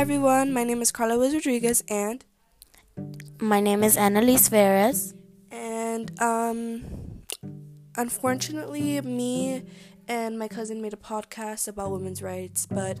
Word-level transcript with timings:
Hi 0.00 0.02
everyone, 0.02 0.54
my 0.54 0.64
name 0.64 0.80
is 0.80 0.90
Carla 0.90 1.12
Liz 1.12 1.34
Rodriguez 1.34 1.84
and 1.86 2.24
My 3.38 3.60
name 3.60 3.84
is 3.84 3.98
Annalise 3.98 4.48
Veras. 4.48 5.12
and 5.50 6.10
um 6.22 7.20
unfortunately 7.98 8.98
me 9.02 9.62
and 10.08 10.38
my 10.38 10.48
cousin 10.48 10.80
made 10.80 10.94
a 10.94 10.96
podcast 10.96 11.68
about 11.68 11.90
women's 11.90 12.22
rights, 12.22 12.64
but 12.64 12.98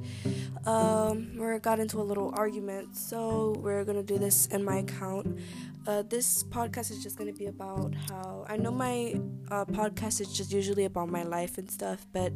um 0.66 1.38
we 1.38 1.58
got 1.60 1.80
into 1.80 1.98
a 1.98 2.04
little 2.04 2.34
argument, 2.36 2.94
so 2.94 3.54
we're 3.60 3.82
gonna 3.86 4.02
do 4.02 4.18
this 4.18 4.46
in 4.48 4.62
my 4.62 4.80
account. 4.84 5.38
Uh, 5.86 6.02
this 6.02 6.44
podcast 6.44 6.90
is 6.90 7.02
just 7.02 7.16
gonna 7.16 7.32
be 7.32 7.46
about 7.46 7.94
how 8.10 8.44
I 8.46 8.58
know 8.58 8.72
my 8.72 9.18
uh, 9.50 9.64
podcast 9.64 10.20
is 10.20 10.36
just 10.36 10.52
usually 10.52 10.84
about 10.84 11.08
my 11.08 11.22
life 11.22 11.56
and 11.56 11.70
stuff, 11.70 12.06
but 12.12 12.34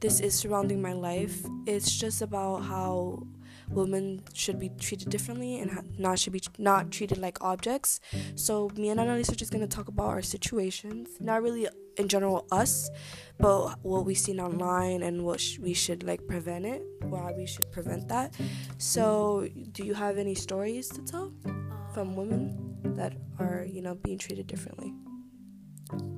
this 0.00 0.20
is 0.20 0.34
surrounding 0.34 0.82
my 0.82 0.92
life. 0.92 1.40
It's 1.64 1.90
just 1.90 2.20
about 2.20 2.64
how 2.64 3.26
women 3.68 4.22
should 4.32 4.58
be 4.58 4.70
treated 4.78 5.10
differently 5.10 5.58
and 5.60 5.98
not 5.98 6.18
should 6.18 6.32
be 6.32 6.42
not 6.58 6.90
treated 6.90 7.18
like 7.18 7.42
objects. 7.42 8.00
So 8.34 8.70
me 8.76 8.88
and 8.90 9.00
Annalise 9.00 9.30
are 9.30 9.34
just 9.34 9.52
gonna 9.52 9.66
talk 9.66 9.88
about 9.88 10.08
our 10.08 10.22
situations, 10.22 11.08
not 11.20 11.42
really 11.42 11.68
in 11.96 12.08
general 12.08 12.46
us, 12.50 12.90
but 13.38 13.76
what 13.82 14.04
we've 14.04 14.18
seen 14.18 14.40
online 14.40 15.02
and 15.02 15.24
what 15.24 15.40
sh- 15.40 15.58
we 15.58 15.72
should 15.74 16.02
like 16.02 16.26
prevent 16.26 16.66
it, 16.66 16.82
why 17.02 17.32
we 17.36 17.46
should 17.46 17.70
prevent 17.70 18.08
that. 18.08 18.34
So 18.78 19.48
do 19.72 19.84
you 19.84 19.94
have 19.94 20.18
any 20.18 20.34
stories 20.34 20.88
to 20.88 21.02
tell 21.02 21.32
from 21.92 22.16
women 22.16 22.78
that 22.96 23.14
are 23.38 23.64
you 23.68 23.82
know 23.82 23.94
being 23.94 24.18
treated 24.18 24.46
differently? 24.46 24.92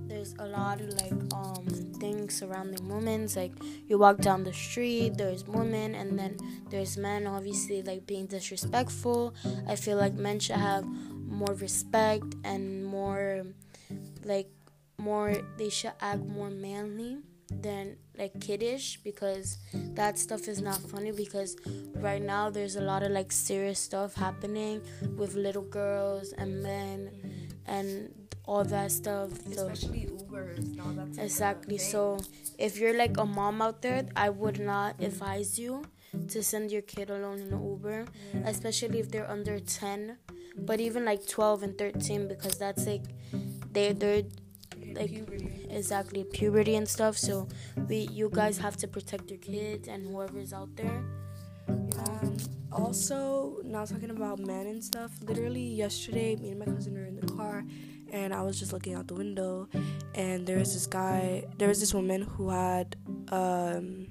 There's 0.06 0.34
a 0.38 0.46
lot 0.46 0.80
of 0.80 0.88
like 0.94 1.12
um 1.34 1.66
things 2.00 2.34
surrounding 2.34 2.88
women. 2.88 3.28
Like 3.34 3.52
you 3.86 3.98
walk 3.98 4.18
down 4.18 4.44
the 4.44 4.52
street, 4.52 5.16
there's 5.16 5.44
women, 5.46 5.94
and 5.94 6.18
then 6.18 6.36
there's 6.70 6.96
men. 6.96 7.26
Obviously, 7.26 7.82
like 7.82 8.06
being 8.06 8.26
disrespectful. 8.26 9.34
I 9.66 9.76
feel 9.76 9.96
like 9.96 10.14
men 10.14 10.40
should 10.40 10.56
have 10.56 10.84
more 10.84 11.54
respect 11.54 12.34
and 12.44 12.84
more 12.84 13.44
like 14.24 14.48
more. 14.98 15.34
They 15.58 15.68
should 15.68 15.92
act 16.00 16.24
more 16.24 16.50
manly 16.50 17.18
than 17.50 17.96
like 18.18 18.40
kiddish 18.40 18.98
because 19.04 19.58
that 19.94 20.18
stuff 20.18 20.48
is 20.48 20.60
not 20.60 20.78
funny 20.78 21.12
because 21.12 21.56
right 21.96 22.22
now 22.22 22.50
there's 22.50 22.76
a 22.76 22.80
lot 22.80 23.02
of 23.02 23.12
like 23.12 23.30
serious 23.30 23.78
stuff 23.78 24.14
happening 24.14 24.80
with 25.16 25.34
little 25.34 25.62
girls 25.62 26.32
and 26.32 26.62
men 26.62 27.10
and 27.66 28.12
all 28.46 28.64
that 28.64 28.92
stuff 28.92 29.30
so. 29.52 29.68
Especially 29.68 30.06
Ubers 30.06 30.74
now. 30.76 30.92
That's 30.94 31.18
exactly 31.18 31.78
so 31.78 32.18
if 32.58 32.78
you're 32.78 32.96
like 32.96 33.16
a 33.18 33.24
mom 33.24 33.60
out 33.60 33.82
there 33.82 34.06
i 34.16 34.28
would 34.30 34.58
not 34.60 34.94
advise 35.00 35.58
you 35.58 35.82
to 36.28 36.42
send 36.42 36.70
your 36.70 36.82
kid 36.82 37.10
alone 37.10 37.40
in 37.40 37.52
an 37.52 37.62
uber 37.62 38.06
especially 38.44 39.00
if 39.00 39.10
they're 39.10 39.30
under 39.30 39.58
10 39.58 40.16
but 40.56 40.80
even 40.80 41.04
like 41.04 41.26
12 41.26 41.62
and 41.62 41.78
13 41.78 42.28
because 42.28 42.56
that's 42.58 42.86
like 42.86 43.02
they 43.72 43.92
they're 43.92 44.22
like 44.94 45.12
exactly 45.68 46.24
puberty 46.24 46.76
and 46.76 46.88
stuff 46.88 47.18
so 47.18 47.48
we 47.88 48.08
you 48.12 48.30
guys 48.32 48.56
have 48.58 48.76
to 48.76 48.88
protect 48.88 49.30
your 49.30 49.38
kids 49.38 49.88
and 49.88 50.06
whoever's 50.06 50.52
out 50.52 50.74
there. 50.76 51.04
Um, 51.68 52.36
also, 52.72 53.56
now 53.64 53.84
talking 53.84 54.10
about 54.10 54.38
men 54.38 54.66
and 54.66 54.82
stuff, 54.84 55.10
literally 55.22 55.62
yesterday, 55.62 56.36
me 56.36 56.50
and 56.50 56.58
my 56.58 56.66
cousin 56.66 56.94
were 56.94 57.06
in 57.06 57.16
the 57.16 57.26
car, 57.26 57.64
and 58.12 58.34
I 58.34 58.42
was 58.42 58.58
just 58.58 58.72
looking 58.72 58.94
out 58.94 59.08
the 59.08 59.14
window, 59.14 59.68
and 60.14 60.46
there 60.46 60.58
was 60.58 60.72
this 60.72 60.86
guy, 60.86 61.44
there 61.58 61.68
was 61.68 61.80
this 61.80 61.94
woman 61.94 62.22
who 62.22 62.50
had, 62.50 62.96
um, 63.28 64.08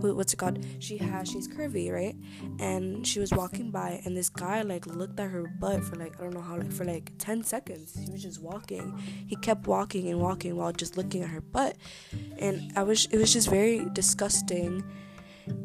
who, 0.00 0.14
what's 0.14 0.32
it 0.32 0.36
called? 0.36 0.64
She 0.78 0.98
has, 0.98 1.28
she's 1.28 1.48
curvy, 1.48 1.90
right? 1.92 2.16
And 2.58 3.06
she 3.06 3.18
was 3.18 3.32
walking 3.32 3.70
by, 3.70 4.00
and 4.04 4.16
this 4.16 4.28
guy, 4.28 4.62
like, 4.62 4.86
looked 4.86 5.18
at 5.18 5.30
her 5.30 5.44
butt 5.58 5.84
for, 5.84 5.96
like, 5.96 6.18
I 6.18 6.24
don't 6.24 6.34
know 6.34 6.42
how, 6.42 6.56
like, 6.56 6.72
for, 6.72 6.84
like, 6.84 7.12
10 7.18 7.44
seconds. 7.44 7.98
He 7.98 8.10
was 8.10 8.22
just 8.22 8.40
walking. 8.42 8.98
He 9.26 9.36
kept 9.36 9.66
walking 9.66 10.08
and 10.08 10.20
walking 10.20 10.56
while 10.56 10.72
just 10.72 10.96
looking 10.96 11.22
at 11.22 11.30
her 11.30 11.40
butt. 11.40 11.76
And 12.38 12.72
I 12.76 12.82
was, 12.82 13.06
it 13.06 13.18
was 13.18 13.32
just 13.32 13.48
very 13.48 13.86
disgusting 13.92 14.84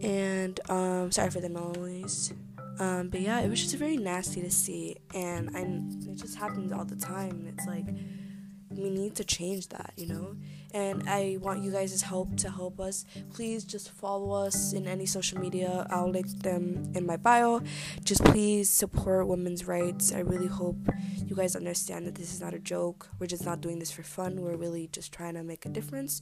and 0.01 0.59
um 0.69 1.11
sorry 1.11 1.29
for 1.29 1.39
the 1.39 1.49
noise 1.49 2.33
um 2.81 3.09
but 3.09 3.21
yeah 3.21 3.39
it 3.41 3.49
was 3.49 3.61
just 3.61 3.75
very 3.75 3.95
nasty 3.95 4.41
to 4.41 4.49
see 4.49 4.97
and 5.13 5.55
i 5.55 5.61
it 5.61 6.15
just 6.15 6.35
happens 6.35 6.71
all 6.71 6.83
the 6.83 6.95
time. 6.95 7.45
It's 7.51 7.67
like 7.67 7.87
we 8.71 8.89
need 8.89 9.15
to 9.15 9.23
change 9.23 9.67
that 9.69 9.93
you 9.97 10.07
know? 10.07 10.35
And 10.73 11.07
i 11.07 11.37
want 11.41 11.61
you 11.61 11.71
guys' 11.71 12.01
help 12.01 12.37
to 12.37 12.49
help 12.49 12.79
us. 12.79 13.05
Please 13.35 13.65
just 13.65 13.91
follow 13.91 14.31
us 14.45 14.73
in 14.73 14.87
any 14.87 15.05
social 15.05 15.37
media. 15.39 15.85
I'll 15.89 16.09
link 16.09 16.27
them 16.41 16.91
in 16.95 17.05
my 17.05 17.17
bio. 17.17 17.61
Just 18.03 18.23
please 18.23 18.69
support 18.69 19.27
women's 19.27 19.67
rights. 19.67 20.13
I 20.13 20.19
really 20.19 20.47
hope 20.47 20.81
you 21.27 21.35
guys 21.35 21.55
understand 21.55 22.07
that 22.07 22.15
this 22.15 22.33
is 22.33 22.39
not 22.41 22.53
a 22.53 22.59
joke. 22.59 23.09
We're 23.19 23.27
just 23.35 23.45
not 23.45 23.61
doing 23.61 23.79
this 23.79 23.91
for 23.91 24.03
fun. 24.03 24.41
We're 24.41 24.55
really 24.65 24.87
just 24.91 25.11
trying 25.11 25.35
to 25.35 25.43
make 25.43 25.65
a 25.65 25.69
difference. 25.69 26.21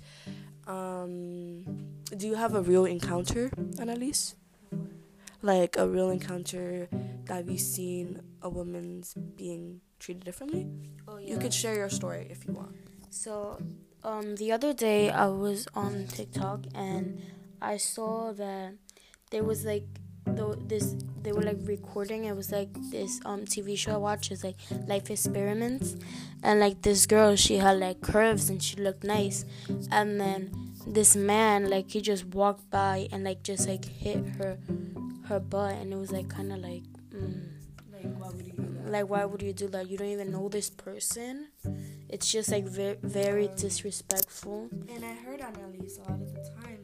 Um 0.68 1.64
do 2.18 2.28
you 2.28 2.36
have 2.36 2.54
a 2.56 2.62
real 2.62 2.86
encounter 2.86 3.52
annalise 3.80 4.36
like 5.42 5.78
a 5.78 5.88
real 5.88 6.10
encounter 6.10 6.88
that 7.26 7.48
you've 7.48 7.60
seen 7.62 8.22
a 8.42 8.50
woman's 8.50 9.14
being 9.14 9.82
treated 10.00 10.24
differently 10.24 10.68
oh 11.08 11.18
you 11.18 11.38
could 11.38 11.54
share 11.54 11.76
your 11.76 11.90
story 11.90 12.28
if 12.30 12.46
you 12.46 12.54
want 12.54 12.76
So, 13.10 13.58
um, 14.04 14.36
the 14.36 14.52
other 14.52 14.74
day 14.74 15.10
I 15.10 15.28
was 15.28 15.68
on 15.74 16.06
TikTok 16.08 16.60
and 16.76 17.22
I 17.62 17.78
saw 17.78 18.32
that 18.34 18.74
there 19.32 19.44
was 19.44 19.66
like 19.66 19.86
the, 20.26 20.56
this 20.68 20.96
they 21.22 21.32
were 21.32 21.42
like 21.42 21.58
recording. 21.66 22.26
It 22.26 22.36
was 22.36 22.52
like 22.52 22.70
this 22.92 23.20
um 23.26 23.46
TV 23.46 23.78
show 23.78 23.94
I 23.94 23.98
watched. 23.98 24.32
It's 24.32 24.44
like 24.44 24.56
Life 24.88 25.10
Experiments, 25.10 25.96
and 26.44 26.60
like 26.60 26.82
this 26.82 27.06
girl, 27.06 27.36
she 27.36 27.58
had 27.58 27.80
like 27.80 28.02
curves 28.02 28.50
and 28.50 28.62
she 28.62 28.78
looked 28.78 29.04
nice, 29.04 29.46
and 29.92 30.20
then 30.22 30.52
this 30.88 31.16
man 31.16 31.70
like 31.70 31.92
he 31.92 32.02
just 32.02 32.26
walked 32.26 32.70
by 32.70 33.08
and 33.12 33.24
like 33.24 33.44
just 33.44 33.68
like 33.68 33.86
hit 33.86 34.24
her 34.38 34.58
her 35.30 35.40
butt, 35.40 35.76
and 35.76 35.94
it 35.94 35.96
was 35.98 36.12
like 36.12 36.28
kind 36.30 36.52
of 36.52 36.60
like. 36.60 36.84
Mm, 37.14 37.46
like 37.94 38.16
why 38.18 38.30
would 38.30 38.46
you 38.46 38.54
do 38.54 38.64
that? 38.64 38.92
Like 38.92 39.10
why 39.10 39.26
would 39.26 39.42
you 39.42 39.54
do 39.54 39.68
that? 39.70 39.90
You 39.90 39.98
don't 39.98 40.08
even 40.08 40.32
know 40.32 40.50
this 40.50 40.70
person. 40.70 41.48
It's 42.10 42.32
just 42.32 42.52
like 42.52 42.66
very 42.66 42.98
very 43.04 43.50
disrespectful. 43.56 44.70
and 44.94 45.06
i 45.06 45.14
heard 45.26 45.42
annalise 45.42 45.98
a 46.00 46.02
lot 46.10 46.20
of 46.22 46.34
the 46.34 46.44
time 46.64 46.82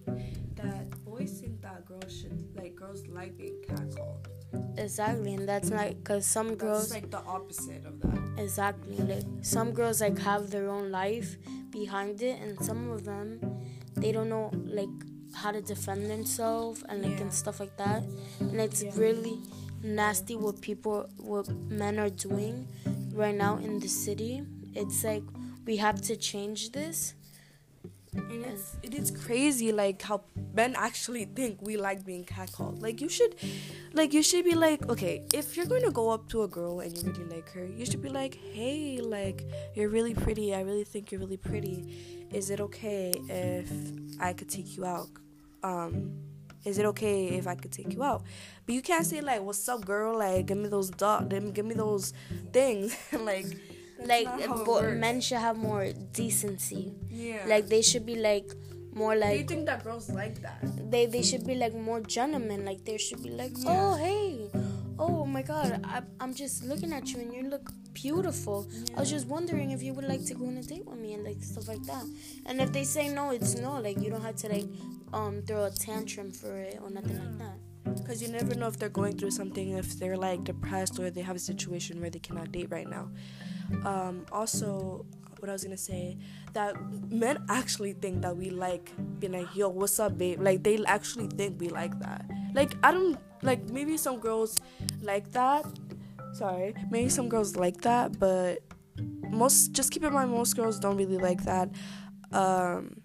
that 0.55 1.03
boys 1.03 1.31
think 1.41 1.61
that 1.61 1.83
girls 1.85 2.11
should 2.15 2.37
like 2.55 2.75
girls 2.75 3.01
like 3.07 3.35
being 3.37 3.57
catcalled 3.67 4.27
exactly 4.77 5.33
and 5.33 5.47
that's 5.49 5.69
not 5.69 5.89
because 5.89 6.25
some 6.25 6.49
That's 6.49 6.61
girls 6.61 6.91
like 6.91 7.09
the 7.09 7.23
opposite 7.35 7.83
of 7.85 7.99
that. 8.01 8.21
Exactly 8.43 8.97
like 8.97 9.23
some 9.41 9.71
girls 9.71 9.99
like 10.01 10.17
have 10.19 10.51
their 10.51 10.69
own 10.69 10.91
life 10.91 11.37
behind 11.71 12.21
it 12.21 12.39
and 12.41 12.59
some 12.63 12.91
of 12.91 13.03
them 13.05 13.39
they 13.95 14.11
don't 14.11 14.29
know 14.29 14.51
like 14.79 14.89
how 15.35 15.51
to 15.51 15.61
defend 15.61 16.09
themselves 16.09 16.83
and 16.89 17.01
like 17.03 17.17
Yeah. 17.17 17.21
and 17.23 17.33
stuff 17.33 17.59
like 17.59 17.75
that 17.77 18.03
and 18.39 18.59
it's 18.59 18.81
Yeah. 18.83 18.91
really 18.95 19.37
nasty 19.83 20.35
what 20.35 20.61
people 20.61 21.07
what 21.17 21.47
men 21.69 21.99
are 21.99 22.09
doing 22.09 22.67
right 23.13 23.35
now 23.35 23.57
in 23.57 23.79
the 23.79 23.87
city 23.89 24.43
it's 24.73 25.03
like 25.03 25.23
we 25.65 25.77
have 25.77 26.01
to 26.09 26.15
change 26.15 26.71
this 26.71 27.13
And 28.31 28.45
it's 28.45 28.77
it 28.81 28.93
is 28.95 29.11
crazy 29.11 29.71
like 29.73 30.01
how 30.01 30.23
men 30.53 30.73
actually 30.77 31.25
think 31.25 31.59
we 31.61 31.75
like 31.75 32.05
being 32.05 32.23
catcalled. 32.23 32.81
Like 32.81 33.01
you 33.01 33.09
should 33.09 33.35
like 33.93 34.13
you 34.13 34.23
should 34.23 34.45
be 34.45 34.55
like, 34.55 34.87
okay, 34.87 35.15
if 35.33 35.57
you're 35.57 35.65
going 35.65 35.83
to 35.83 35.91
go 35.91 36.09
up 36.09 36.29
to 36.29 36.43
a 36.43 36.47
girl 36.47 36.79
and 36.79 36.95
you 36.97 37.11
really 37.11 37.25
like 37.35 37.49
her, 37.49 37.65
you 37.65 37.85
should 37.85 38.01
be 38.01 38.07
like, 38.07 38.35
"Hey, 38.53 38.99
like 39.03 39.43
you're 39.75 39.89
really 39.89 40.13
pretty. 40.13 40.55
I 40.55 40.61
really 40.61 40.85
think 40.85 41.11
you're 41.11 41.19
really 41.19 41.35
pretty. 41.51 41.77
Is 42.31 42.49
it 42.49 42.61
okay 42.61 43.11
if 43.27 43.69
I 44.19 44.31
could 44.31 44.47
take 44.47 44.77
you 44.77 44.85
out?" 44.85 45.09
Um 45.69 45.91
is 46.65 46.79
it 46.79 46.85
okay 46.93 47.27
if 47.39 47.45
I 47.45 47.55
could 47.55 47.71
take 47.71 47.93
you 47.93 48.01
out? 48.03 48.23
But 48.65 48.73
you 48.73 48.81
can't 48.81 49.05
say 49.05 49.21
like, 49.21 49.41
"What's 49.41 49.69
up, 49.69 49.85
girl?" 49.85 50.17
Like, 50.17 50.47
give 50.47 50.57
me 50.57 50.67
those 50.67 50.89
dot, 50.89 51.29
give 51.29 51.65
me 51.65 51.75
those 51.75 52.13
things. 52.51 52.97
like, 53.31 53.45
like 54.03 54.25
not 54.25 54.41
how 54.41 54.61
it 54.61 54.65
bo- 54.65 54.81
works. 54.81 54.99
men 54.99 55.21
should 55.21 55.37
have 55.37 55.57
more 55.57 55.91
decency 56.11 56.93
yeah. 57.09 57.43
like 57.47 57.67
they 57.67 57.81
should 57.81 58.05
be 58.05 58.15
like 58.15 58.51
more 58.93 59.15
like. 59.15 59.31
do 59.31 59.37
you 59.37 59.43
think 59.43 59.65
that 59.65 59.83
girls 59.83 60.09
like 60.09 60.41
that? 60.41 60.59
they 60.91 61.05
they 61.05 61.21
should 61.21 61.45
be 61.45 61.55
like 61.55 61.73
more 61.73 61.99
gentlemen 62.01 62.65
like 62.65 62.83
they 62.85 62.97
should 62.97 63.21
be 63.21 63.29
like 63.29 63.51
oh 63.67 63.95
hey 63.95 64.49
oh 64.97 65.25
my 65.25 65.41
god 65.41 65.81
I, 65.83 66.01
i'm 66.21 66.33
just 66.33 66.63
looking 66.63 66.93
at 66.93 67.11
you 67.11 67.19
and 67.19 67.33
you 67.33 67.43
look 67.43 67.71
beautiful 67.93 68.67
i 68.95 68.99
was 69.01 69.09
just 69.09 69.27
wondering 69.27 69.71
if 69.71 69.83
you 69.83 69.93
would 69.93 70.05
like 70.05 70.25
to 70.25 70.33
go 70.33 70.45
on 70.47 70.57
a 70.57 70.63
date 70.63 70.85
with 70.85 70.99
me 70.99 71.13
and 71.13 71.23
like 71.23 71.41
stuff 71.41 71.67
like 71.67 71.83
that 71.83 72.05
and 72.45 72.61
if 72.61 72.71
they 72.71 72.83
say 72.83 73.09
no 73.09 73.31
it's 73.31 73.55
no 73.55 73.79
like 73.81 73.99
you 73.99 74.09
don't 74.09 74.21
have 74.21 74.35
to 74.35 74.47
like 74.47 74.65
um 75.13 75.41
throw 75.43 75.65
a 75.65 75.71
tantrum 75.71 76.31
for 76.31 76.57
it 76.57 76.79
or 76.81 76.89
nothing 76.89 77.17
like 77.17 77.37
that 77.37 77.57
Because 77.97 78.21
you 78.21 78.29
never 78.29 78.55
know 78.55 78.67
if 78.67 78.77
they're 78.77 78.89
going 78.89 79.17
through 79.17 79.31
something, 79.31 79.71
if 79.71 79.99
they're 79.99 80.17
like 80.17 80.43
depressed 80.43 80.99
or 80.99 81.09
they 81.11 81.21
have 81.21 81.35
a 81.35 81.39
situation 81.39 82.01
where 82.01 82.09
they 82.09 82.19
cannot 82.19 82.51
date 82.51 82.67
right 82.71 82.89
now. 82.89 83.09
Um, 83.83 84.25
also, 84.31 85.05
what 85.39 85.49
I 85.49 85.53
was 85.53 85.63
gonna 85.63 85.77
say, 85.77 86.17
that 86.53 86.75
men 87.11 87.43
actually 87.49 87.93
think 87.93 88.21
that 88.23 88.35
we 88.35 88.49
like 88.49 88.91
being 89.19 89.33
like, 89.33 89.55
yo, 89.55 89.69
what's 89.69 89.99
up, 89.99 90.17
babe? 90.17 90.41
Like, 90.41 90.63
they 90.63 90.83
actually 90.85 91.27
think 91.27 91.59
we 91.59 91.69
like 91.69 91.97
that. 91.99 92.25
Like, 92.53 92.73
I 92.83 92.91
don't 92.91 93.17
like 93.43 93.69
maybe 93.69 93.97
some 93.97 94.19
girls 94.19 94.57
like 95.01 95.31
that. 95.31 95.65
Sorry, 96.33 96.73
maybe 96.89 97.09
some 97.09 97.29
girls 97.29 97.55
like 97.55 97.81
that, 97.81 98.19
but 98.19 98.59
most 99.29 99.71
just 99.73 99.91
keep 99.91 100.03
in 100.03 100.13
mind 100.13 100.31
most 100.31 100.55
girls 100.55 100.79
don't 100.79 100.97
really 100.97 101.17
like 101.17 101.43
that. 101.45 101.69
Um, 102.31 103.01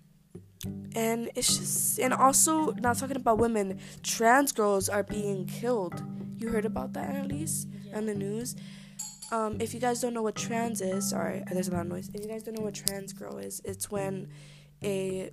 and 0.94 1.30
it's 1.34 1.58
just 1.58 1.98
and 1.98 2.12
also 2.12 2.72
not 2.72 2.98
talking 2.98 3.16
about 3.16 3.38
women, 3.38 3.78
trans 4.02 4.52
girls 4.52 4.88
are 4.88 5.02
being 5.02 5.46
killed. 5.46 6.02
You 6.36 6.48
heard 6.48 6.64
about 6.64 6.92
that 6.94 7.14
at 7.14 7.28
least 7.28 7.68
yeah. 7.84 7.96
on 7.96 8.06
the 8.06 8.14
news. 8.14 8.56
Um, 9.32 9.58
if 9.60 9.72
you 9.72 9.80
guys 9.80 10.00
don't 10.00 10.12
know 10.12 10.22
what 10.22 10.34
trans 10.34 10.80
is, 10.80 11.10
sorry, 11.10 11.44
there's 11.52 11.68
a 11.68 11.72
lot 11.72 11.82
of 11.82 11.86
noise. 11.86 12.10
If 12.12 12.20
you 12.20 12.28
guys 12.28 12.42
don't 12.42 12.58
know 12.58 12.64
what 12.64 12.74
trans 12.74 13.12
girl 13.12 13.38
is, 13.38 13.62
it's 13.64 13.90
when 13.90 14.28
a 14.82 15.30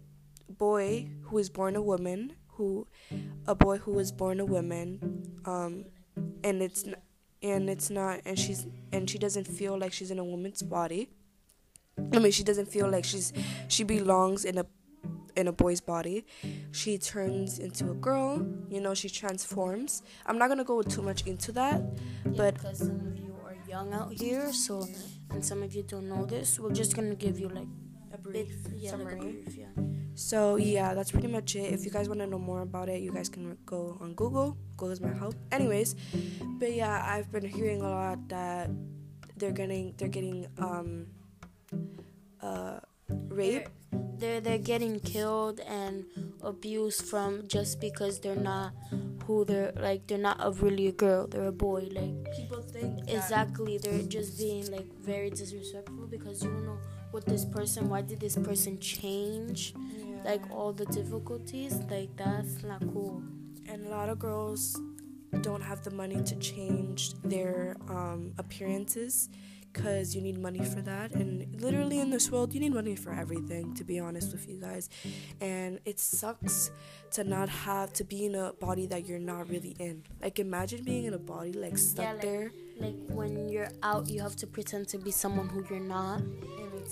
boy 0.50 1.10
who 1.24 1.38
is 1.40 1.50
born 1.50 1.76
a 1.76 1.82
woman, 1.82 2.34
who 2.50 2.88
a 3.48 3.56
boy 3.56 3.78
who 3.78 3.94
was 3.94 4.12
born 4.12 4.40
a 4.40 4.46
woman, 4.46 5.40
um, 5.46 5.86
and 6.44 6.62
it's 6.62 6.86
and 7.42 7.70
it's 7.70 7.90
not, 7.90 8.22
and 8.26 8.38
she's 8.38 8.68
and 8.92 9.10
she 9.10 9.18
doesn't 9.18 9.48
feel 9.48 9.78
like 9.78 9.94
she's 9.94 10.12
in 10.12 10.20
a 10.20 10.24
woman's 10.24 10.62
body. 10.62 11.10
I 12.14 12.20
mean, 12.20 12.32
she 12.32 12.44
doesn't 12.44 12.68
feel 12.68 12.90
like 12.90 13.04
she's 13.04 13.34
she 13.68 13.84
belongs 13.84 14.46
in 14.46 14.60
a 14.60 14.66
in 15.38 15.48
a 15.48 15.52
boy's 15.54 15.80
body. 15.80 16.26
She 16.72 16.98
turns 16.98 17.60
into 17.60 17.92
a 17.92 17.94
girl. 17.94 18.46
You 18.70 18.82
know, 18.82 18.94
she 18.94 19.10
transforms. 19.10 20.04
I'm 20.26 20.38
not 20.38 20.50
gonna 20.50 20.66
go 20.66 20.82
too 20.82 21.02
much 21.02 21.26
into 21.26 21.52
that, 21.54 21.82
yeah, 22.26 22.32
but 22.36 22.54
because 22.56 22.80
some 22.80 23.00
of 23.08 23.18
you 23.18 23.36
are 23.46 23.56
young 23.70 23.94
out 23.94 24.12
here, 24.12 24.52
so 24.52 24.86
and 25.30 25.46
some 25.46 25.64
of 25.64 25.74
you 25.74 25.84
don't 25.84 26.10
know 26.10 26.26
this. 26.26 26.60
We're 26.60 26.74
just 26.74 26.96
gonna 26.96 27.16
give 27.16 27.40
you 27.40 27.50
like 27.50 27.68
a 28.14 28.18
brief 28.18 28.52
yeah, 28.76 28.92
summary. 28.92 29.20
Like 29.22 29.46
brief, 29.46 29.56
yeah. 29.56 29.84
So 30.16 30.56
yeah, 30.56 30.96
that's 30.96 31.12
pretty 31.12 31.28
much 31.28 31.56
it. 31.56 31.72
If 31.72 31.86
you 31.86 31.92
guys 31.92 32.10
want 32.10 32.20
to 32.22 32.28
know 32.28 32.40
more 32.40 32.62
about 32.62 32.90
it, 32.90 33.02
you 33.02 33.12
guys 33.12 33.30
can 33.30 33.56
go 33.66 33.98
on 34.02 34.16
Google. 34.16 34.58
Google 34.76 34.92
is 34.92 35.00
my 35.00 35.14
help. 35.14 35.36
Anyways, 35.52 35.96
but 36.60 36.74
yeah, 36.74 37.06
I've 37.06 37.32
been 37.32 37.46
hearing 37.46 37.82
a 37.82 37.90
lot 37.90 38.28
that 38.30 38.72
they're 39.38 39.52
getting 39.52 39.94
they're 39.98 40.10
getting 40.10 40.48
um 40.58 41.06
uh 42.42 42.80
rape. 43.30 43.70
They're, 44.20 44.42
they're 44.42 44.58
getting 44.58 45.00
killed 45.00 45.60
and 45.60 46.06
abused 46.42 47.06
from 47.06 47.48
just 47.48 47.80
because 47.80 48.20
they're 48.20 48.36
not 48.36 48.74
who 49.28 49.44
they're 49.44 49.74
like 49.76 50.08
they're 50.08 50.18
not 50.18 50.38
a 50.40 50.52
really 50.52 50.88
a 50.88 50.92
girl 50.94 51.28
they're 51.28 51.48
a 51.48 51.52
boy 51.52 51.86
like 51.92 52.16
people 52.34 52.62
think 52.62 53.10
exactly 53.10 53.78
they're 53.78 54.02
just 54.04 54.38
being 54.38 54.72
like 54.72 54.88
very 55.02 55.30
disrespectful 55.30 56.08
because 56.08 56.42
you 56.42 56.50
don't 56.50 56.66
know 56.66 56.78
what 57.12 57.26
this 57.26 57.44
person 57.44 57.90
why 57.90 58.02
did 58.02 58.20
this 58.22 58.38
person 58.38 58.80
change 58.80 59.74
yeah. 59.76 60.16
like 60.24 60.42
all 60.50 60.72
the 60.72 60.86
difficulties 60.86 61.74
like 61.92 62.10
that's 62.16 62.64
not 62.64 62.80
cool 62.94 63.22
and 63.68 63.86
a 63.86 63.90
lot 63.90 64.08
of 64.08 64.18
girls 64.18 64.80
don't 65.42 65.62
have 65.62 65.84
the 65.84 65.92
money 65.92 66.24
to 66.24 66.36
change 66.38 67.14
their 67.24 67.76
um, 67.90 68.32
appearances 68.38 69.30
because 69.78 70.16
you 70.16 70.22
need 70.22 70.38
money 70.40 70.64
for 70.64 70.82
that. 70.82 71.14
And 71.14 71.62
literally 71.62 72.00
in 72.00 72.10
this 72.10 72.32
world, 72.32 72.54
you 72.54 72.60
need 72.60 72.74
money 72.74 72.96
for 72.96 73.14
everything, 73.14 73.74
to 73.76 73.84
be 73.84 74.00
honest 74.00 74.32
with 74.32 74.50
you 74.50 74.58
guys. 74.60 74.90
And 75.40 75.80
it 75.86 76.00
sucks 76.00 76.72
to 77.12 77.24
not 77.24 77.48
have 77.48 77.94
to 77.94 78.04
be 78.04 78.26
in 78.26 78.36
a 78.36 78.54
body 78.54 78.88
that 78.88 79.06
you're 79.08 79.20
not 79.20 79.50
really 79.50 79.76
in. 79.80 80.04
Like, 80.22 80.40
imagine 80.40 80.84
being 80.84 81.06
in 81.06 81.14
a 81.14 81.20
body 81.20 81.54
like 81.54 81.78
stuck 81.78 82.04
yeah, 82.04 82.12
like, 82.14 82.22
there. 82.22 82.52
Like, 82.80 82.96
when 83.10 83.50
you're 83.50 83.70
out, 83.84 84.10
you 84.10 84.22
have 84.22 84.36
to 84.38 84.48
pretend 84.48 84.88
to 84.90 84.98
be 84.98 85.12
someone 85.12 85.48
who 85.48 85.64
you're 85.70 85.80
not 85.80 86.22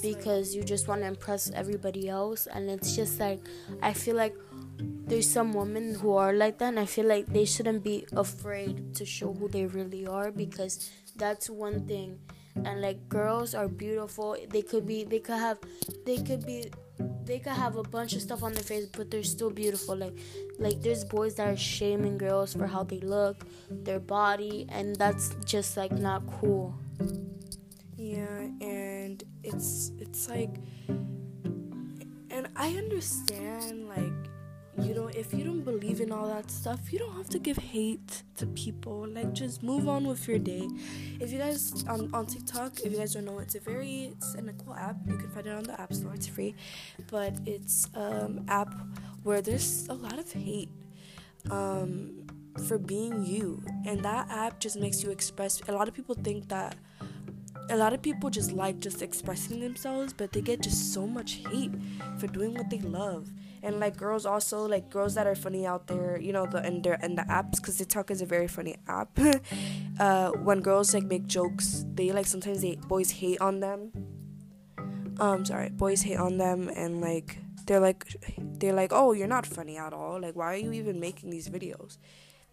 because 0.01 0.49
like, 0.49 0.55
you 0.55 0.63
just 0.63 0.87
want 0.87 1.01
to 1.01 1.07
impress 1.07 1.51
everybody 1.51 2.07
else. 2.07 2.47
And 2.47 2.69
it's 2.69 2.95
just 2.95 3.19
like, 3.19 3.39
I 3.81 3.93
feel 3.93 4.15
like 4.15 4.35
there's 4.77 5.29
some 5.29 5.53
women 5.53 5.95
who 5.95 6.13
are 6.13 6.33
like 6.33 6.57
that 6.57 6.67
and 6.67 6.79
i 6.79 6.85
feel 6.85 7.05
like 7.05 7.25
they 7.27 7.45
shouldn't 7.45 7.83
be 7.83 8.05
afraid 8.13 8.93
to 8.93 9.05
show 9.05 9.31
who 9.31 9.47
they 9.47 9.65
really 9.65 10.05
are 10.05 10.31
because 10.31 10.91
that's 11.15 11.49
one 11.49 11.87
thing 11.87 12.19
and 12.63 12.81
like 12.81 13.07
girls 13.09 13.53
are 13.53 13.67
beautiful. 13.67 14.37
They 14.49 14.61
could 14.61 14.85
be 14.85 15.03
they 15.03 15.19
could 15.19 15.37
have 15.37 15.59
they 16.05 16.17
could 16.17 16.45
be 16.45 16.71
they 17.25 17.39
could 17.39 17.53
have 17.53 17.75
a 17.75 17.83
bunch 17.83 18.13
of 18.13 18.21
stuff 18.21 18.43
on 18.43 18.53
their 18.53 18.63
face 18.63 18.85
but 18.85 19.11
they're 19.11 19.23
still 19.23 19.49
beautiful. 19.49 19.95
Like 19.95 20.17
like 20.59 20.81
there's 20.81 21.03
boys 21.03 21.35
that 21.35 21.47
are 21.47 21.57
shaming 21.57 22.17
girls 22.17 22.53
for 22.53 22.67
how 22.67 22.83
they 22.83 22.99
look 22.99 23.45
their 23.69 23.99
body 23.99 24.65
and 24.69 24.95
that's 24.95 25.35
just 25.45 25.77
like 25.77 25.91
not 25.91 26.23
cool. 26.39 26.73
Yeah 27.97 28.49
and 28.61 29.23
it's 29.43 29.91
it's 29.99 30.27
like 30.29 30.55
and 32.29 32.47
i 32.55 32.69
understand 32.75 33.87
like 33.87 34.13
you 34.81 34.93
know 34.93 35.07
if 35.07 35.33
you 35.33 35.43
don't 35.43 35.61
believe 35.61 36.01
in 36.01 36.11
all 36.11 36.27
that 36.27 36.51
stuff 36.51 36.91
you 36.91 36.99
don't 36.99 37.15
have 37.15 37.29
to 37.29 37.39
give 37.39 37.57
hate 37.57 38.23
to 38.37 38.45
people. 38.47 39.07
Like 39.07 39.33
just 39.33 39.63
move 39.63 39.87
on 39.87 40.05
with 40.05 40.27
your 40.27 40.39
day. 40.39 40.67
If 41.19 41.31
you 41.31 41.37
guys 41.37 41.85
on, 41.87 42.09
on 42.13 42.25
tiktok 42.25 42.79
if 42.81 42.91
you 42.91 42.97
guys 42.97 43.13
don't 43.13 43.25
know 43.25 43.39
it's 43.39 43.55
a 43.55 43.59
very 43.59 44.11
it's 44.13 44.35
an 44.35 44.51
cool 44.63 44.75
app. 44.75 44.97
You 45.07 45.17
can 45.17 45.29
find 45.29 45.47
it 45.47 45.53
on 45.53 45.63
the 45.63 45.79
app 45.79 45.93
store. 45.93 46.13
It's 46.13 46.27
free. 46.27 46.55
But 47.09 47.35
it's 47.45 47.87
um 47.95 48.45
app 48.47 48.73
where 49.23 49.41
there's 49.41 49.87
a 49.89 49.93
lot 49.93 50.19
of 50.19 50.31
hate 50.31 50.69
um 51.51 52.27
for 52.67 52.77
being 52.77 53.25
you. 53.25 53.63
And 53.85 54.03
that 54.03 54.29
app 54.29 54.59
just 54.59 54.77
makes 54.77 55.03
you 55.03 55.11
express 55.11 55.61
a 55.67 55.71
lot 55.71 55.87
of 55.87 55.93
people 55.93 56.15
think 56.15 56.49
that 56.49 56.75
a 57.69 57.77
lot 57.77 57.93
of 57.93 58.01
people 58.01 58.29
just 58.29 58.51
like 58.51 58.79
just 58.79 59.01
expressing 59.01 59.59
themselves 59.59 60.13
but 60.13 60.31
they 60.31 60.41
get 60.41 60.61
just 60.61 60.93
so 60.93 61.07
much 61.07 61.41
hate 61.49 61.71
for 62.19 62.27
doing 62.27 62.53
what 62.53 62.69
they 62.69 62.79
love 62.79 63.27
and 63.65 63.79
like 63.79 63.97
girls 63.97 64.25
also 64.25 64.65
like 64.67 64.89
girls 64.89 65.15
that 65.15 65.25
are 65.25 65.35
funny 65.35 65.65
out 65.65 65.87
there 65.87 66.19
you 66.19 66.31
know 66.31 66.45
the 66.45 66.65
in 66.65 66.81
their 66.83 66.93
in 67.01 67.15
the 67.15 67.23
apps 67.23 67.55
because 67.57 67.77
tiktok 67.77 68.11
is 68.11 68.21
a 68.21 68.25
very 68.25 68.47
funny 68.47 68.77
app. 68.87 69.09
Uh 69.97 70.31
when 70.47 70.59
girls 70.59 70.93
like 70.93 71.05
make 71.05 71.25
jokes 71.25 71.85
they 71.93 72.11
like 72.11 72.27
sometimes 72.27 72.61
they 72.61 72.75
boys 72.75 73.11
hate 73.11 73.39
on 73.39 73.61
them. 73.61 73.91
Um 75.19 75.45
sorry 75.45 75.69
boys 75.69 76.01
hate 76.01 76.17
on 76.17 76.37
them 76.37 76.69
and 76.75 76.99
like 76.99 77.37
they're 77.65 77.79
like 77.79 78.05
they're 78.59 78.73
like 78.73 78.91
oh 78.91 79.13
you're 79.13 79.33
not 79.37 79.45
funny 79.45 79.77
at 79.77 79.93
all. 79.93 80.19
Like 80.19 80.35
why 80.35 80.53
are 80.53 80.57
you 80.57 80.73
even 80.73 80.99
making 80.99 81.29
these 81.29 81.47
videos 81.47 81.97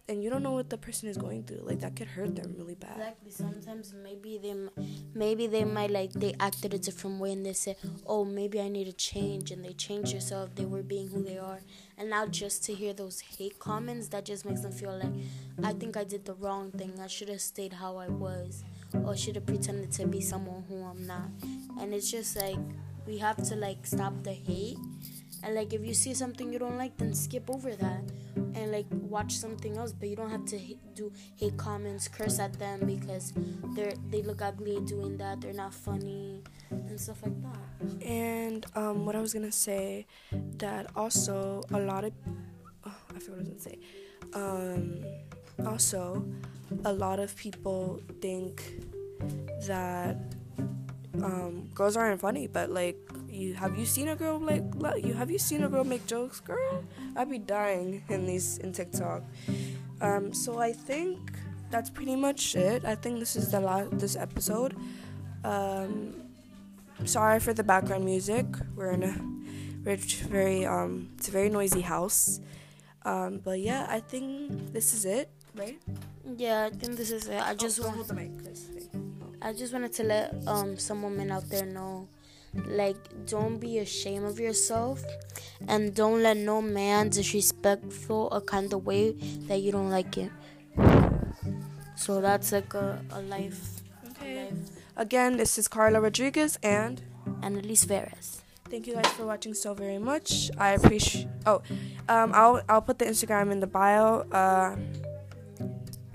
and 0.09 0.21
you 0.21 0.29
don't 0.29 0.43
know 0.43 0.51
what 0.51 0.69
the 0.69 0.77
person 0.77 1.07
is 1.07 1.17
going 1.17 1.43
through. 1.43 1.61
Like 1.63 1.79
that 1.79 1.95
could 1.95 2.07
hurt 2.07 2.35
them 2.35 2.53
really 2.57 2.75
bad. 2.75 2.97
Exactly. 2.97 3.31
Sometimes 3.31 3.93
maybe 3.93 4.37
they 4.37 4.53
maybe 5.13 5.47
they 5.47 5.63
might 5.63 5.91
like 5.91 6.11
they 6.11 6.33
acted 6.39 6.73
a 6.73 6.77
different 6.77 7.19
way 7.19 7.31
and 7.31 7.45
they 7.45 7.53
said 7.53 7.77
oh 8.05 8.25
maybe 8.25 8.59
i 8.59 8.67
need 8.67 8.85
to 8.85 8.93
change 8.93 9.51
and 9.51 9.63
they 9.63 9.73
change 9.73 10.13
yourself. 10.13 10.53
They 10.55 10.65
were 10.65 10.83
being 10.83 11.07
who 11.07 11.23
they 11.23 11.37
are. 11.37 11.59
And 11.97 12.09
now 12.09 12.25
just 12.25 12.63
to 12.65 12.73
hear 12.73 12.93
those 12.93 13.21
hate 13.21 13.59
comments 13.59 14.09
that 14.09 14.25
just 14.25 14.45
makes 14.45 14.61
them 14.61 14.71
feel 14.71 14.97
like 14.97 15.13
i 15.63 15.71
think 15.73 15.95
i 15.95 16.03
did 16.03 16.25
the 16.25 16.33
wrong 16.33 16.71
thing. 16.71 16.99
I 17.01 17.07
should 17.07 17.29
have 17.29 17.41
stayed 17.41 17.73
how 17.73 17.97
i 17.97 18.07
was 18.07 18.63
or 19.05 19.15
should 19.15 19.35
have 19.35 19.45
pretended 19.45 19.91
to 19.93 20.07
be 20.07 20.19
someone 20.21 20.63
who 20.67 20.83
i'm 20.83 21.07
not. 21.07 21.29
And 21.79 21.93
it's 21.93 22.11
just 22.11 22.35
like 22.35 22.57
we 23.07 23.17
have 23.19 23.37
to 23.49 23.55
like 23.55 23.85
stop 23.85 24.13
the 24.23 24.33
hate 24.33 24.77
and 25.43 25.55
like 25.55 25.73
if 25.73 25.85
you 25.85 25.93
see 25.93 26.13
something 26.13 26.51
you 26.51 26.59
don't 26.59 26.77
like 26.77 26.95
then 26.97 27.13
skip 27.13 27.49
over 27.49 27.75
that 27.75 28.01
and 28.35 28.71
like 28.71 28.85
watch 28.91 29.33
something 29.33 29.77
else. 29.77 29.91
But 29.91 30.09
you 30.09 30.15
don't 30.15 30.29
have 30.29 30.45
to 30.45 30.59
do 30.95 31.11
hate 31.35 31.57
comments 31.57 32.07
curse 32.07 32.39
at 32.39 32.53
them 32.59 32.81
because 32.85 33.33
they're 33.75 33.93
they 34.09 34.21
look 34.21 34.41
ugly 34.41 34.79
doing 34.85 35.17
that. 35.17 35.41
They're 35.41 35.53
not 35.53 35.73
funny 35.73 36.41
and 36.71 36.99
stuff 36.99 37.21
like 37.23 37.39
that. 37.41 38.05
And 38.05 38.65
um 38.75 39.05
what 39.05 39.15
i 39.15 39.21
was 39.21 39.33
gonna 39.33 39.51
say 39.51 40.05
that 40.57 40.87
also 40.95 41.61
a 41.71 41.79
lot 41.79 42.03
of 42.05 42.13
oh, 42.85 42.95
i 43.15 43.19
forgot 43.19 43.29
what 43.29 43.35
i 43.35 43.39
was 43.39 43.47
gonna 43.49 43.59
say. 43.59 43.79
Um 44.33 45.03
also 45.67 46.25
a 46.85 46.93
lot 46.93 47.19
of 47.19 47.35
people 47.35 48.01
think 48.21 48.63
that 49.67 50.17
um, 51.21 51.69
girls 51.73 51.95
aren't 51.95 52.19
funny, 52.19 52.47
but 52.47 52.69
like 52.69 52.97
you 53.33 53.53
have 53.55 53.77
you 53.77 53.85
seen 53.85 54.09
a 54.09 54.15
girl 54.15 54.39
like 54.39 55.03
you 55.03 55.13
have 55.13 55.31
you 55.31 55.39
seen 55.39 55.63
a 55.63 55.69
girl 55.69 55.83
make 55.83 56.05
jokes, 56.07 56.39
girl? 56.39 56.83
I'd 57.15 57.29
be 57.29 57.39
dying 57.39 58.03
in 58.09 58.25
these 58.25 58.57
in 58.59 58.71
TikTok. 58.73 59.23
Um, 60.01 60.33
so 60.33 60.59
I 60.59 60.73
think 60.73 61.31
that's 61.69 61.89
pretty 61.89 62.15
much 62.15 62.55
it. 62.55 62.85
I 62.85 62.95
think 62.95 63.19
this 63.19 63.35
is 63.35 63.51
the 63.51 63.59
last 63.59 63.97
this 63.97 64.15
episode. 64.15 64.75
Um, 65.43 66.13
sorry 67.05 67.39
for 67.39 67.53
the 67.53 67.63
background 67.63 68.05
music. 68.05 68.45
We're 68.75 68.91
in 68.91 69.03
a 69.03 69.15
rich, 69.83 70.21
very 70.29 70.65
um, 70.65 71.09
it's 71.17 71.27
a 71.27 71.31
very 71.31 71.49
noisy 71.49 71.81
house. 71.81 72.39
Um, 73.05 73.41
but 73.43 73.59
yeah, 73.59 73.85
I 73.89 73.99
think 73.99 74.71
this 74.71 74.93
is 74.93 75.05
it, 75.05 75.29
right? 75.55 75.79
Yeah, 76.37 76.69
I 76.71 76.75
think 76.75 76.95
this 76.95 77.11
is 77.11 77.27
it. 77.27 77.41
I 77.41 77.53
just 77.55 77.79
oh, 77.79 77.83
want 77.83 77.95
hold 77.95 78.07
the 78.07 78.13
mic. 78.13 78.31
I 79.41 79.51
just 79.51 79.73
wanted 79.73 79.91
to 79.93 80.03
let 80.03 80.35
um 80.47 80.77
some 80.77 81.03
women 81.03 81.31
out 81.31 81.49
there 81.49 81.65
know 81.65 82.07
like 82.67 82.97
don't 83.25 83.57
be 83.57 83.79
ashamed 83.79 84.25
of 84.25 84.39
yourself 84.39 85.03
and 85.67 85.95
don't 85.95 86.21
let 86.21 86.37
no 86.37 86.61
man 86.61 87.09
disrespectful 87.09 88.29
a 88.31 88.41
kind 88.41 88.71
of 88.73 88.85
way 88.85 89.11
that 89.47 89.59
you 89.61 89.71
don't 89.71 89.89
like 89.89 90.17
it 90.17 90.31
so 91.95 92.21
that's 92.21 92.51
like 92.51 92.73
a, 92.73 92.99
a 93.11 93.21
life 93.23 93.81
okay 94.11 94.45
life. 94.45 94.53
again 94.97 95.37
this 95.37 95.57
is 95.57 95.67
carla 95.67 95.99
rodriguez 95.99 96.59
and 96.61 97.01
annalise 97.41 97.85
Veras. 97.85 98.41
thank 98.69 98.85
you 98.87 98.93
guys 98.93 99.11
for 99.13 99.25
watching 99.25 99.53
so 99.53 99.73
very 99.73 99.97
much 99.97 100.51
i 100.57 100.71
appreciate 100.71 101.27
oh 101.45 101.61
um 102.09 102.31
i'll 102.33 102.61
i'll 102.69 102.81
put 102.81 102.99
the 102.99 103.05
instagram 103.05 103.51
in 103.51 103.59
the 103.59 103.67
bio 103.67 104.19
uh 104.31 104.75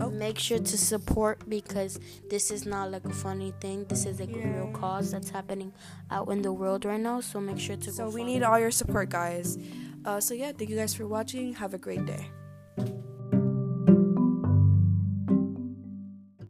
Oh. 0.00 0.10
Make 0.10 0.38
sure 0.38 0.58
to 0.58 0.78
support 0.78 1.48
because 1.48 1.98
this 2.30 2.50
is 2.50 2.66
not 2.66 2.90
like 2.90 3.04
a 3.04 3.12
funny 3.12 3.52
thing. 3.60 3.84
This 3.88 4.06
is 4.06 4.20
like 4.20 4.30
a 4.30 4.48
real 4.48 4.70
cause 4.72 5.10
that's 5.10 5.30
happening 5.30 5.72
out 6.10 6.28
in 6.28 6.42
the 6.42 6.52
world 6.52 6.84
right 6.84 7.00
now. 7.00 7.20
So 7.20 7.40
make 7.40 7.58
sure 7.58 7.76
to. 7.76 7.90
So 7.92 8.08
we 8.08 8.22
need 8.22 8.42
all 8.42 8.58
your 8.58 8.70
support, 8.70 9.10
guys. 9.10 9.58
Uh, 10.04 10.20
so 10.20 10.34
yeah, 10.34 10.52
thank 10.52 10.70
you 10.70 10.76
guys 10.76 10.94
for 10.94 11.06
watching. 11.06 11.54
Have 11.54 11.74
a 11.74 11.78
great 11.78 12.06
day. 12.06 12.30